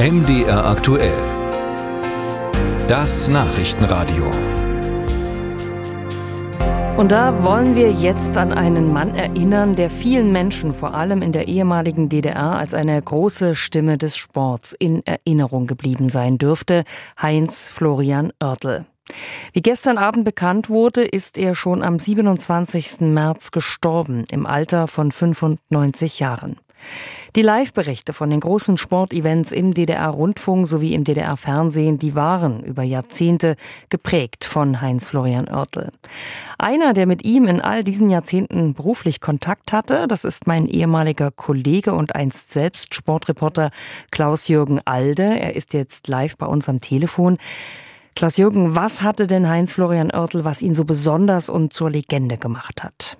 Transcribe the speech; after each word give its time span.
MDR 0.00 0.64
aktuell. 0.64 1.18
Das 2.86 3.26
Nachrichtenradio. 3.26 4.30
Und 6.96 7.10
da 7.10 7.42
wollen 7.42 7.74
wir 7.74 7.90
jetzt 7.90 8.36
an 8.36 8.52
einen 8.52 8.92
Mann 8.92 9.16
erinnern, 9.16 9.74
der 9.74 9.90
vielen 9.90 10.30
Menschen, 10.30 10.72
vor 10.72 10.94
allem 10.94 11.20
in 11.20 11.32
der 11.32 11.48
ehemaligen 11.48 12.08
DDR, 12.08 12.56
als 12.56 12.74
eine 12.74 13.02
große 13.02 13.56
Stimme 13.56 13.98
des 13.98 14.16
Sports 14.16 14.72
in 14.72 15.04
Erinnerung 15.04 15.66
geblieben 15.66 16.10
sein 16.10 16.38
dürfte, 16.38 16.84
Heinz 17.20 17.66
Florian 17.66 18.32
Oertel. 18.40 18.86
Wie 19.52 19.62
gestern 19.62 19.98
Abend 19.98 20.24
bekannt 20.24 20.70
wurde, 20.70 21.04
ist 21.04 21.36
er 21.36 21.56
schon 21.56 21.82
am 21.82 21.98
27. 21.98 23.00
März 23.00 23.50
gestorben, 23.50 24.26
im 24.30 24.46
Alter 24.46 24.86
von 24.86 25.10
95 25.10 26.20
Jahren. 26.20 26.56
Die 27.36 27.42
Live-Berichte 27.42 28.14
von 28.14 28.30
den 28.30 28.40
großen 28.40 28.78
Sportevents 28.78 29.52
im 29.52 29.74
DDR-Rundfunk 29.74 30.66
sowie 30.66 30.94
im 30.94 31.04
DDR-Fernsehen, 31.04 31.98
die 31.98 32.14
waren 32.14 32.62
über 32.64 32.82
Jahrzehnte 32.82 33.56
geprägt 33.90 34.44
von 34.44 34.80
Heinz-Florian 34.80 35.48
Oertel. 35.48 35.92
Einer, 36.58 36.94
der 36.94 37.06
mit 37.06 37.24
ihm 37.24 37.46
in 37.46 37.60
all 37.60 37.84
diesen 37.84 38.08
Jahrzehnten 38.08 38.74
beruflich 38.74 39.20
Kontakt 39.20 39.72
hatte, 39.72 40.08
das 40.08 40.24
ist 40.24 40.46
mein 40.46 40.66
ehemaliger 40.68 41.30
Kollege 41.30 41.92
und 41.92 42.14
einst 42.14 42.50
selbst 42.50 42.94
Sportreporter 42.94 43.70
Klaus-Jürgen 44.10 44.80
Alde. 44.84 45.38
Er 45.38 45.54
ist 45.54 45.74
jetzt 45.74 46.08
live 46.08 46.36
bei 46.36 46.46
uns 46.46 46.68
am 46.68 46.80
Telefon. 46.80 47.36
Klaus-Jürgen, 48.14 48.74
was 48.74 49.02
hatte 49.02 49.26
denn 49.26 49.48
Heinz-Florian 49.48 50.10
Oertel, 50.10 50.44
was 50.44 50.62
ihn 50.62 50.74
so 50.74 50.84
besonders 50.84 51.48
und 51.48 51.72
zur 51.72 51.90
Legende 51.90 52.38
gemacht 52.38 52.82
hat? 52.82 53.16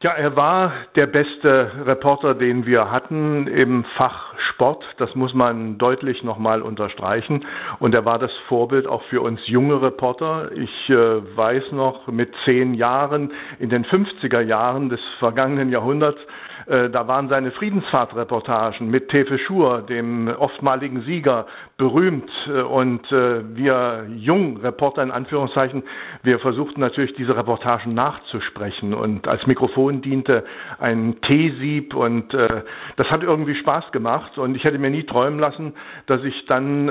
Ja, 0.00 0.12
er 0.12 0.36
war 0.36 0.72
der 0.94 1.08
beste 1.08 1.72
Reporter, 1.84 2.34
den 2.34 2.66
wir 2.66 2.90
hatten 2.90 3.48
im 3.48 3.84
Fach 3.96 4.27
Sport. 4.50 4.84
Das 4.98 5.14
muss 5.14 5.34
man 5.34 5.78
deutlich 5.78 6.22
nochmal 6.22 6.62
unterstreichen. 6.62 7.44
Und 7.78 7.94
er 7.94 8.04
war 8.04 8.18
das 8.18 8.32
Vorbild 8.48 8.86
auch 8.86 9.02
für 9.04 9.20
uns 9.20 9.40
junge 9.46 9.80
Reporter. 9.80 10.50
Ich 10.52 10.90
äh, 10.90 11.36
weiß 11.36 11.72
noch, 11.72 12.06
mit 12.06 12.32
zehn 12.44 12.74
Jahren, 12.74 13.32
in 13.58 13.70
den 13.70 13.84
50er 13.84 14.40
Jahren 14.40 14.88
des 14.88 15.00
vergangenen 15.18 15.70
Jahrhunderts, 15.70 16.20
äh, 16.68 16.90
da 16.90 17.08
waren 17.08 17.28
seine 17.28 17.50
Friedensfahrtreportagen 17.50 18.90
mit 18.90 19.08
Tefe 19.08 19.38
Schur, 19.38 19.82
dem 19.82 20.28
oftmaligen 20.28 21.02
Sieger, 21.02 21.46
berühmt. 21.78 22.30
Äh, 22.46 22.60
und 22.60 23.10
äh, 23.10 23.56
wir 23.56 24.06
jungen 24.14 24.58
Reporter 24.58 25.02
in 25.02 25.10
Anführungszeichen, 25.10 25.82
wir 26.22 26.38
versuchten 26.38 26.80
natürlich 26.80 27.14
diese 27.14 27.34
Reportagen 27.36 27.94
nachzusprechen. 27.94 28.92
Und 28.92 29.26
als 29.28 29.46
Mikrofon 29.46 30.02
diente 30.02 30.44
ein 30.78 31.20
T-Sieb 31.22 31.94
und 31.94 32.32
das 32.32 33.10
hat 33.10 33.22
irgendwie 33.22 33.54
Spaß 33.54 33.90
gemacht. 33.92 34.27
Und 34.36 34.56
ich 34.56 34.64
hätte 34.64 34.78
mir 34.78 34.90
nie 34.90 35.04
träumen 35.04 35.38
lassen, 35.38 35.74
dass 36.06 36.22
ich 36.24 36.44
dann 36.46 36.88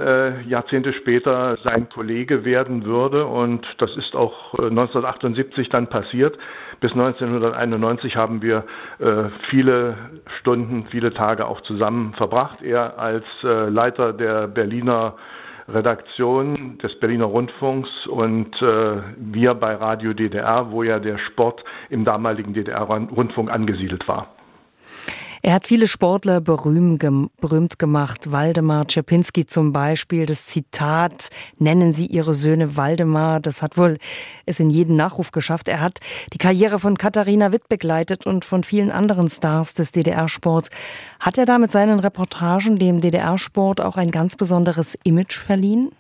Jahrzehnte 0.48 0.94
später 0.94 1.58
sein 1.64 1.90
Kollege 1.90 2.46
werden 2.46 2.86
würde. 2.86 3.26
Und 3.28 3.66
das 3.78 3.96
ist 3.98 4.16
auch 4.16 4.54
1978 4.54 5.70
dann 5.70 5.88
passiert. 5.88 6.38
Bis 6.80 6.92
1991 6.92 8.16
haben 8.16 8.42
wir 8.42 8.64
äh, 9.00 9.30
viele 9.50 9.98
Stunden, 10.40 10.86
viele 10.92 11.12
Tage 11.12 11.48
auch 11.48 11.62
zusammen 11.62 12.14
verbracht. 12.14 12.62
Er 12.62 13.00
als 13.00 13.26
äh, 13.44 13.70
Leiter 13.70 14.14
der 14.14 14.48
Berliner 14.48 15.16
Redaktion 15.68 16.78
des 16.78 16.98
Berliner 17.00 17.26
Rundfunks 17.26 17.90
und 18.08 18.56
äh, 18.62 19.02
wir 19.18 19.54
bei 19.56 19.76
Radio 19.76 20.14
DDR, 20.14 20.72
wo 20.72 20.84
ja 20.84 21.00
der 21.00 21.18
Sport 21.18 21.64
im 21.90 22.06
damaligen 22.06 22.54
DDR-Rundfunk 22.54 23.52
angesiedelt 23.52 24.08
war. 24.08 24.30
Er 25.42 25.54
hat 25.54 25.68
viele 25.68 25.88
Sportler 25.88 26.42
berühmt 26.42 27.00
gemacht. 27.80 28.32
Waldemar 28.32 28.88
Czerpinski 28.88 29.46
zum 29.46 29.72
Beispiel. 29.72 30.26
Das 30.26 30.46
Zitat, 30.46 31.30
nennen 31.58 31.94
Sie 31.94 32.08
Ihre 32.08 32.34
Söhne 32.34 32.76
Waldemar, 32.76 33.40
das 33.40 33.62
hat 33.62 33.78
wohl 33.78 33.98
es 34.46 34.60
in 34.60 34.70
jeden 34.70 34.96
Nachruf 34.96 35.32
geschafft. 35.32 35.68
Er 35.68 35.82
hat 35.82 36.00
die 36.34 36.38
Karriere 36.38 36.80
von 36.80 36.98
Katharina 36.98 37.52
Witt 37.52 37.70
begleitet 37.70 38.26
und 38.26 38.46
von 38.46 38.64
vielen 38.64 38.92
anderen 38.92 39.30
Stars 39.30 39.74
des 39.74 39.92
DDR-Sports. 39.92 40.70
Hat 41.20 41.38
er 41.38 41.46
da 41.46 41.58
mit 41.58 41.72
seinen 41.72 42.00
Reportagen 42.00 42.80
dem 42.80 43.02
DDR-Sport 43.02 43.82
auch 43.82 43.98
ein 43.98 44.12
ganz 44.12 44.36
besonderes 44.36 44.98
Image 45.04 45.38
verliehen? 45.38 45.92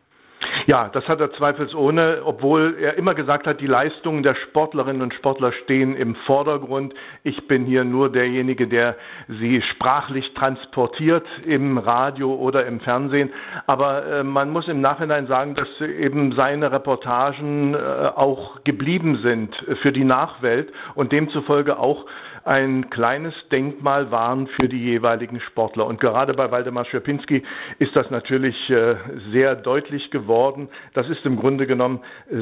Ja, 0.67 0.89
das 0.89 1.07
hat 1.07 1.21
er 1.21 1.31
zweifelsohne, 1.31 2.23
obwohl 2.25 2.75
er 2.77 2.97
immer 2.97 3.15
gesagt 3.15 3.47
hat, 3.47 3.61
die 3.61 3.67
Leistungen 3.67 4.21
der 4.21 4.35
Sportlerinnen 4.35 5.01
und 5.01 5.13
Sportler 5.13 5.53
stehen 5.63 5.95
im 5.95 6.15
Vordergrund. 6.25 6.93
Ich 7.23 7.47
bin 7.47 7.63
hier 7.63 7.85
nur 7.85 8.11
derjenige, 8.11 8.67
der 8.67 8.97
sie 9.29 9.61
sprachlich 9.61 10.33
transportiert 10.33 11.25
im 11.45 11.77
Radio 11.77 12.35
oder 12.35 12.65
im 12.65 12.81
Fernsehen. 12.81 13.31
Aber 13.65 14.05
äh, 14.07 14.23
man 14.25 14.49
muss 14.49 14.67
im 14.67 14.81
Nachhinein 14.81 15.27
sagen, 15.27 15.55
dass 15.55 15.69
eben 15.79 16.33
seine 16.33 16.69
Reportagen 16.69 17.73
äh, 17.73 17.77
auch 18.13 18.61
geblieben 18.65 19.21
sind 19.23 19.55
für 19.81 19.93
die 19.93 20.03
Nachwelt 20.03 20.73
und 20.95 21.13
demzufolge 21.13 21.79
auch 21.79 22.05
ein 22.47 22.89
kleines 22.89 23.33
Denkmal 23.51 24.09
waren 24.09 24.47
für 24.47 24.69
die 24.69 24.79
jeweiligen 24.79 25.41
Sportler. 25.41 25.85
Und 25.85 25.99
gerade 25.99 26.33
bei 26.33 26.49
Waldemar 26.49 26.85
Schwerpinski 26.85 27.43
ist 27.77 27.93
das 27.93 28.09
natürlich 28.09 28.55
äh, 28.69 28.95
sehr 29.33 29.55
deutlich 29.55 30.09
geworden. 30.11 30.56
Das 30.93 31.07
ist 31.09 31.25
im 31.25 31.37
Grunde 31.37 31.67
genommen 31.67 32.01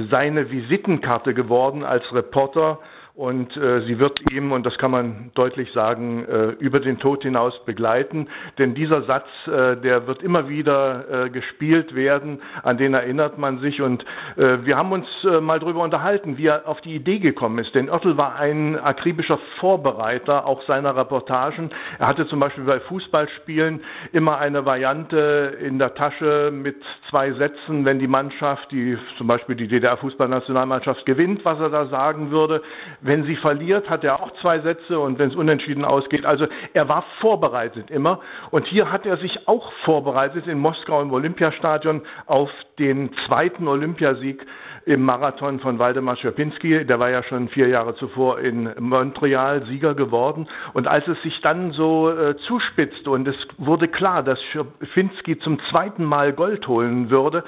seine 0.09 0.51
Visitenkarte 0.51 1.33
geworden 1.33 1.83
als 1.83 2.03
Reporter 2.13 2.79
und 3.15 3.55
äh, 3.55 3.79
sie 3.85 3.97
wird 3.97 4.19
ihm, 4.33 4.51
und 4.51 4.65
das 4.65 4.77
kann 4.77 4.91
man 4.91 5.31
deutlich 5.35 5.71
sagen, 5.71 6.25
äh, 6.25 6.47
über 6.59 6.81
den 6.81 6.99
Tod 6.99 7.23
hinaus 7.23 7.53
begleiten. 7.63 8.27
Denn 8.57 8.75
dieser 8.75 9.03
Satz, 9.03 9.27
äh, 9.47 9.77
der 9.77 10.05
wird 10.05 10.21
immer 10.21 10.49
wieder 10.49 11.25
äh, 11.25 11.29
gespielt 11.29 11.95
werden, 11.95 12.41
an 12.63 12.77
den 12.77 12.93
erinnert 12.93 13.37
man 13.37 13.59
sich. 13.59 13.81
Und 13.81 14.03
äh, 14.35 14.65
wir 14.65 14.75
haben 14.75 14.91
uns 14.91 15.07
äh, 15.23 15.39
mal 15.39 15.61
darüber 15.61 15.81
unterhalten, 15.83 16.37
wie 16.37 16.47
er 16.47 16.67
auf 16.67 16.81
die 16.81 16.93
Idee 16.93 17.19
gekommen 17.19 17.59
ist. 17.59 17.73
Denn 17.73 17.89
Oertel 17.89 18.17
war 18.17 18.35
ein 18.35 18.77
akribischer 18.77 19.39
Vorbereiter 19.61 20.45
auch 20.45 20.61
seiner 20.63 20.97
Reportagen. 20.97 21.69
Er 21.99 22.07
hatte 22.07 22.27
zum 22.27 22.41
Beispiel 22.41 22.65
bei 22.65 22.81
Fußballspielen 22.81 23.79
immer 24.11 24.39
eine 24.39 24.65
Variante 24.65 25.57
in 25.61 25.79
der 25.79 25.95
Tasche 25.95 26.51
mit 26.53 26.75
zwei 27.09 27.31
Sätzen, 27.31 27.85
wenn 27.85 27.99
die 27.99 28.07
Mannschaft, 28.07 28.69
die 28.71 28.97
zum 29.17 29.27
Beispiel 29.27 29.55
die 29.55 29.69
DDR-Fußballnationalmannschaft 29.69 31.05
gewinnt, 31.05 31.45
was 31.45 31.61
er 31.61 31.69
da 31.69 31.85
sagen 31.85 32.29
würde 32.31 32.61
wenn 33.05 33.23
sie 33.23 33.35
verliert, 33.35 33.89
hat 33.89 34.03
er 34.03 34.21
auch 34.21 34.31
zwei 34.41 34.59
Sätze 34.59 34.99
und 34.99 35.19
wenn 35.19 35.29
es 35.29 35.35
unentschieden 35.35 35.85
ausgeht. 35.85 36.25
Also 36.25 36.47
er 36.73 36.89
war 36.89 37.05
vorbereitet 37.19 37.91
immer. 37.91 38.19
Und 38.51 38.65
hier 38.65 38.91
hat 38.91 39.05
er 39.05 39.17
sich 39.17 39.47
auch 39.47 39.71
vorbereitet 39.83 40.47
in 40.47 40.57
Moskau 40.59 41.01
im 41.01 41.13
Olympiastadion 41.13 42.01
auf 42.25 42.49
den 42.79 43.11
zweiten 43.25 43.67
Olympiasieg 43.67 44.45
im 44.85 45.03
Marathon 45.03 45.59
von 45.59 45.79
Waldemar 45.79 46.15
Schwerpinski. 46.15 46.85
Der 46.85 46.99
war 46.99 47.09
ja 47.09 47.23
schon 47.23 47.49
vier 47.49 47.67
Jahre 47.67 47.95
zuvor 47.95 48.39
in 48.39 48.69
Montreal 48.79 49.65
Sieger 49.65 49.95
geworden. 49.95 50.47
Und 50.73 50.87
als 50.87 51.07
es 51.07 51.21
sich 51.23 51.39
dann 51.41 51.71
so 51.71 52.09
äh, 52.09 52.35
zuspitzte 52.47 53.09
und 53.09 53.27
es 53.27 53.35
wurde 53.57 53.87
klar, 53.87 54.21
dass 54.21 54.39
Schwerpinski 54.51 55.39
zum 55.39 55.59
zweiten 55.71 56.03
Mal 56.03 56.33
Gold 56.33 56.67
holen 56.67 57.09
würde, 57.09 57.43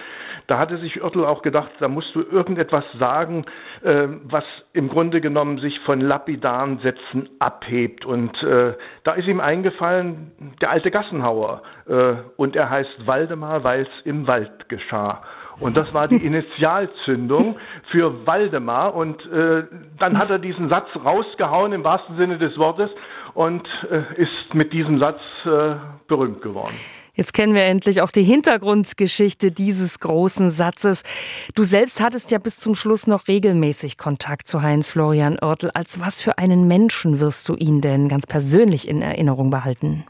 da 0.47 0.57
hatte 0.57 0.77
sich 0.77 1.01
Oertel 1.03 1.25
auch 1.25 1.41
gedacht, 1.41 1.69
da 1.79 1.87
musst 1.87 2.13
du 2.15 2.21
irgendetwas 2.21 2.85
sagen, 2.97 3.45
äh, 3.83 4.07
was 4.23 4.45
im 4.73 4.89
Grunde 4.89 5.21
genommen 5.21 5.46
sich 5.57 5.79
von 5.81 6.01
lapidaren 6.01 6.79
Sätzen 6.79 7.29
abhebt. 7.39 8.05
Und 8.05 8.31
äh, 8.43 8.73
da 9.03 9.13
ist 9.13 9.27
ihm 9.27 9.39
eingefallen, 9.39 10.31
der 10.61 10.71
alte 10.71 10.91
Gassenhauer. 10.91 11.61
Äh, 11.87 12.15
und 12.35 12.55
er 12.55 12.69
heißt 12.69 13.07
Waldemar, 13.07 13.63
weil 13.63 13.83
es 13.83 14.05
im 14.05 14.27
Wald 14.27 14.67
geschah. 14.69 15.23
Und 15.59 15.77
das 15.77 15.93
war 15.93 16.07
die 16.07 16.17
Initialzündung 16.25 17.57
für 17.91 18.27
Waldemar. 18.27 18.93
Und 18.93 19.25
äh, 19.31 19.63
dann 19.97 20.19
hat 20.19 20.29
er 20.29 20.39
diesen 20.39 20.69
Satz 20.69 20.87
rausgehauen 20.95 21.71
im 21.73 21.83
wahrsten 21.83 22.17
Sinne 22.17 22.37
des 22.37 22.57
Wortes 22.57 22.89
und 23.33 23.67
äh, 23.89 24.21
ist 24.21 24.53
mit 24.53 24.73
diesem 24.73 24.99
Satz 24.99 25.21
äh, 25.45 25.75
berühmt 26.07 26.41
geworden. 26.41 26.75
Jetzt 27.17 27.33
kennen 27.33 27.55
wir 27.55 27.63
endlich 27.63 28.03
auch 28.03 28.11
die 28.11 28.21
Hintergrundgeschichte 28.21 29.51
dieses 29.51 29.99
großen 29.99 30.51
Satzes. 30.51 31.01
Du 31.55 31.63
selbst 31.63 31.99
hattest 31.99 32.29
ja 32.29 32.37
bis 32.37 32.59
zum 32.59 32.75
Schluss 32.75 33.07
noch 33.07 33.27
regelmäßig 33.27 33.97
Kontakt 33.97 34.47
zu 34.47 34.61
Heinz 34.61 34.91
Florian 34.91 35.39
Oertel. 35.41 35.71
Als 35.73 35.99
was 35.99 36.21
für 36.21 36.37
einen 36.37 36.67
Menschen 36.67 37.19
wirst 37.19 37.49
du 37.49 37.55
ihn 37.55 37.81
denn 37.81 38.07
ganz 38.07 38.27
persönlich 38.27 38.87
in 38.87 39.01
Erinnerung 39.01 39.49
behalten? 39.49 40.05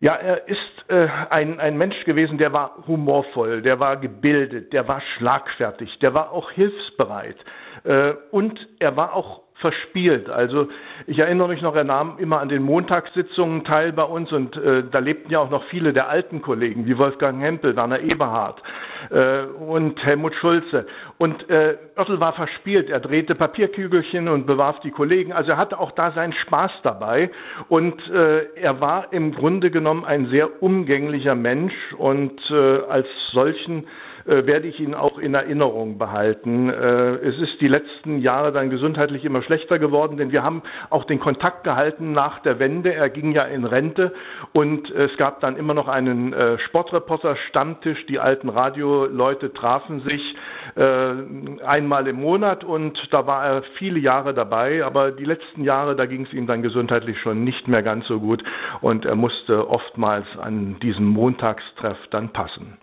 Ja, 0.00 0.14
er 0.14 0.48
ist 0.48 0.58
äh, 0.88 1.08
ein, 1.28 1.60
ein 1.60 1.76
Mensch 1.76 2.02
gewesen, 2.06 2.38
der 2.38 2.54
war 2.54 2.82
humorvoll, 2.86 3.60
der 3.60 3.78
war 3.78 3.98
gebildet, 3.98 4.72
der 4.72 4.88
war 4.88 5.02
schlagfertig, 5.18 5.98
der 6.00 6.14
war 6.14 6.32
auch 6.32 6.50
hilfsbereit. 6.52 7.36
Äh, 7.84 8.14
und 8.30 8.58
er 8.78 8.96
war 8.96 9.12
auch 9.12 9.42
verspielt. 9.58 10.28
Also 10.28 10.68
ich 11.06 11.18
erinnere 11.18 11.48
mich 11.48 11.62
noch, 11.62 11.74
er 11.74 11.84
nahm 11.84 12.18
immer 12.18 12.40
an 12.40 12.48
den 12.48 12.62
Montagssitzungen 12.62 13.64
teil 13.64 13.92
bei 13.92 14.02
uns 14.02 14.30
und 14.32 14.56
äh, 14.56 14.84
da 14.90 14.98
lebten 14.98 15.30
ja 15.30 15.38
auch 15.38 15.50
noch 15.50 15.64
viele 15.64 15.92
der 15.92 16.08
alten 16.08 16.42
Kollegen, 16.42 16.86
wie 16.86 16.98
Wolfgang 16.98 17.40
Hempel, 17.40 17.74
Werner 17.74 18.00
Eberhardt 18.00 18.62
äh, 19.10 19.44
und 19.44 20.02
Helmut 20.04 20.34
Schulze. 20.34 20.86
Und 21.18 21.48
äh, 21.48 21.76
Oertel 21.96 22.20
war 22.20 22.34
verspielt, 22.34 22.90
er 22.90 23.00
drehte 23.00 23.32
Papierkügelchen 23.32 24.28
und 24.28 24.46
bewarf 24.46 24.80
die 24.80 24.90
Kollegen. 24.90 25.32
Also 25.32 25.52
er 25.52 25.56
hatte 25.56 25.80
auch 25.80 25.92
da 25.92 26.12
seinen 26.12 26.34
Spaß 26.34 26.72
dabei 26.82 27.30
und 27.68 27.98
äh, 28.10 28.44
er 28.56 28.80
war 28.80 29.12
im 29.12 29.32
Grunde 29.32 29.70
genommen 29.70 30.04
ein 30.04 30.26
sehr 30.26 30.62
umgänglicher 30.62 31.34
Mensch 31.34 31.74
und 31.96 32.38
äh, 32.50 32.80
als 32.88 33.06
solchen 33.32 33.86
werde 34.26 34.66
ich 34.66 34.80
ihn 34.80 34.94
auch 34.94 35.18
in 35.18 35.34
Erinnerung 35.34 35.98
behalten. 35.98 36.68
Äh, 36.68 37.14
es 37.16 37.38
ist 37.38 37.60
die 37.60 37.68
letzten 37.68 38.18
Jahre 38.18 38.52
dann 38.52 38.70
gesundheitlich 38.70 39.24
immer 39.24 39.42
schlechter 39.42 39.78
geworden, 39.78 40.16
denn 40.16 40.32
wir 40.32 40.42
haben 40.42 40.62
auch 40.90 41.04
den 41.04 41.20
Kontakt 41.20 41.64
gehalten 41.64 42.12
nach 42.12 42.40
der 42.40 42.58
Wende. 42.58 42.92
Er 42.92 43.08
ging 43.08 43.32
ja 43.32 43.44
in 43.44 43.64
Rente 43.64 44.12
und 44.52 44.90
es 44.90 45.16
gab 45.16 45.40
dann 45.40 45.56
immer 45.56 45.74
noch 45.74 45.88
einen 45.88 46.32
äh, 46.32 46.58
Sportreporter-Stammtisch. 46.58 48.06
Die 48.06 48.18
alten 48.18 48.48
Radioleute 48.48 49.52
trafen 49.52 50.00
sich 50.02 50.22
einmal 50.74 52.06
im 52.08 52.16
Monat 52.16 52.64
und 52.64 52.98
da 53.10 53.26
war 53.26 53.44
er 53.46 53.62
viele 53.78 53.98
Jahre 53.98 54.34
dabei, 54.34 54.84
aber 54.84 55.12
die 55.12 55.24
letzten 55.24 55.64
Jahre, 55.64 55.96
da 55.96 56.06
ging 56.06 56.26
es 56.26 56.32
ihm 56.32 56.46
dann 56.46 56.62
gesundheitlich 56.62 57.18
schon 57.20 57.44
nicht 57.44 57.68
mehr 57.68 57.82
ganz 57.82 58.06
so 58.06 58.20
gut 58.20 58.42
und 58.80 59.04
er 59.04 59.16
musste 59.16 59.68
oftmals 59.68 60.26
an 60.38 60.78
diesem 60.80 61.06
Montagstreff 61.06 61.98
dann 62.10 62.32
passen. 62.32 62.76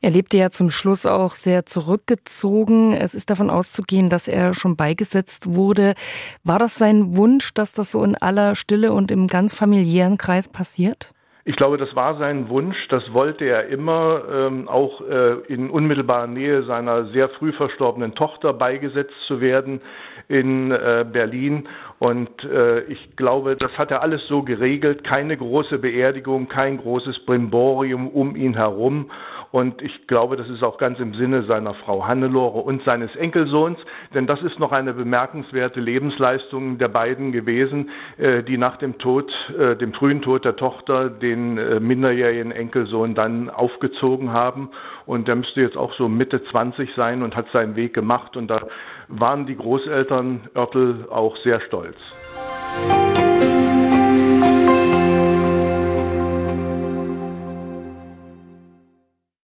Er 0.00 0.10
lebte 0.10 0.36
ja 0.36 0.50
zum 0.50 0.70
Schluss 0.70 1.06
auch 1.06 1.32
sehr 1.32 1.64
zurückgezogen. 1.64 2.92
Es 2.92 3.14
ist 3.14 3.30
davon 3.30 3.48
auszugehen, 3.48 4.10
dass 4.10 4.28
er 4.28 4.52
schon 4.52 4.76
beigesetzt 4.76 5.54
wurde. 5.54 5.94
War 6.42 6.58
das 6.58 6.74
sein 6.74 7.16
Wunsch, 7.16 7.54
dass 7.54 7.72
das 7.72 7.92
so 7.92 8.04
in 8.04 8.14
aller 8.14 8.54
Stille 8.54 8.92
und 8.92 9.10
im 9.10 9.28
ganz 9.28 9.54
familiären 9.54 10.18
Kreis 10.18 10.46
passiert? 10.46 11.14
Ich 11.46 11.56
glaube, 11.56 11.76
das 11.76 11.94
war 11.94 12.16
sein 12.16 12.48
Wunsch, 12.48 12.88
das 12.88 13.12
wollte 13.12 13.44
er 13.44 13.66
immer, 13.66 14.22
ähm, 14.32 14.66
auch 14.66 15.02
äh, 15.02 15.34
in 15.48 15.68
unmittelbarer 15.68 16.26
Nähe 16.26 16.62
seiner 16.62 17.04
sehr 17.08 17.28
früh 17.28 17.52
verstorbenen 17.52 18.14
Tochter 18.14 18.54
beigesetzt 18.54 19.12
zu 19.26 19.42
werden 19.42 19.82
in 20.28 20.70
äh, 20.70 21.04
Berlin. 21.10 21.68
Und 21.98 22.30
äh, 22.44 22.80
ich 22.84 23.16
glaube, 23.16 23.56
das 23.56 23.76
hat 23.76 23.90
er 23.90 24.00
alles 24.00 24.26
so 24.26 24.42
geregelt, 24.42 25.04
keine 25.04 25.36
große 25.36 25.78
Beerdigung, 25.78 26.48
kein 26.48 26.78
großes 26.78 27.26
Brimborium 27.26 28.08
um 28.08 28.36
ihn 28.36 28.54
herum. 28.54 29.10
Und 29.54 29.82
ich 29.82 30.08
glaube, 30.08 30.36
das 30.36 30.48
ist 30.48 30.64
auch 30.64 30.78
ganz 30.78 30.98
im 30.98 31.14
Sinne 31.14 31.44
seiner 31.44 31.74
Frau 31.74 32.08
Hannelore 32.08 32.58
und 32.58 32.82
seines 32.82 33.14
Enkelsohns, 33.14 33.78
denn 34.12 34.26
das 34.26 34.42
ist 34.42 34.58
noch 34.58 34.72
eine 34.72 34.94
bemerkenswerte 34.94 35.78
Lebensleistung 35.78 36.78
der 36.78 36.88
beiden 36.88 37.30
gewesen, 37.30 37.90
äh, 38.18 38.42
die 38.42 38.58
nach 38.58 38.78
dem 38.78 38.98
Tod, 38.98 39.30
äh, 39.56 39.76
dem 39.76 39.92
frühen 39.92 40.22
Tod 40.22 40.44
der 40.44 40.56
Tochter, 40.56 41.08
den 41.08 41.56
äh, 41.56 41.78
minderjährigen 41.78 42.50
Enkelsohn 42.50 43.14
dann 43.14 43.48
aufgezogen 43.48 44.32
haben. 44.32 44.70
Und 45.06 45.28
der 45.28 45.36
müsste 45.36 45.60
jetzt 45.60 45.76
auch 45.76 45.94
so 45.94 46.08
Mitte 46.08 46.42
20 46.50 46.90
sein 46.96 47.22
und 47.22 47.36
hat 47.36 47.46
seinen 47.52 47.76
Weg 47.76 47.94
gemacht. 47.94 48.36
Und 48.36 48.48
da 48.48 48.66
waren 49.06 49.46
die 49.46 49.56
Großeltern 49.56 50.48
Örtel 50.56 51.06
auch 51.10 51.36
sehr 51.44 51.60
stolz. 51.60 53.33